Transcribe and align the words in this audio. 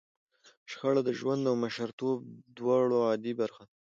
شخړه 0.71 1.01
د 1.05 1.09
ژوند 1.19 1.41
او 1.49 1.55
مشرتوب 1.63 2.17
دواړو 2.57 2.97
عادي 3.07 3.33
برخه 3.41 3.63
ده. 3.69 3.73